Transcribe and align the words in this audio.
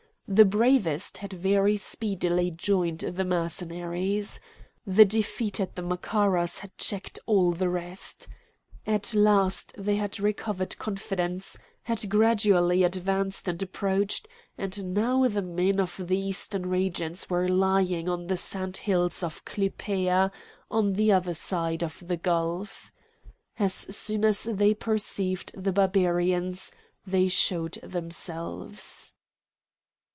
The 0.33 0.45
bravest 0.45 1.17
had 1.17 1.33
very 1.33 1.75
speedily 1.75 2.51
joined 2.51 2.99
the 2.99 3.25
Mercenaries. 3.25 4.39
The 4.87 5.03
defeat 5.03 5.59
at 5.59 5.75
the 5.75 5.81
Macaras 5.81 6.59
had 6.59 6.71
checked 6.77 7.19
all 7.25 7.51
the 7.51 7.67
rest. 7.67 8.29
At 8.87 9.13
last 9.13 9.73
they 9.77 9.97
had 9.97 10.21
recovered 10.21 10.77
confidence, 10.77 11.57
had 11.83 12.09
gradually 12.09 12.83
advanced 12.85 13.49
and 13.49 13.61
approached; 13.61 14.29
and 14.57 14.93
now 14.93 15.27
the 15.27 15.41
men 15.41 15.81
of 15.81 15.99
the 15.99 16.19
eastern 16.19 16.67
regions 16.69 17.29
were 17.29 17.49
lying 17.49 18.07
on 18.07 18.27
the 18.27 18.37
sandhills 18.37 19.23
of 19.23 19.43
Clypea 19.43 20.31
on 20.69 20.93
the 20.93 21.11
other 21.11 21.33
side 21.33 21.83
of 21.83 22.07
the 22.07 22.15
gulf. 22.15 22.93
As 23.59 23.73
soon 23.73 24.23
as 24.23 24.43
they 24.45 24.73
perceived 24.73 25.51
the 25.61 25.73
Barbarians 25.73 26.71
they 27.05 27.27
showed 27.27 27.73
themselves. 27.83 29.13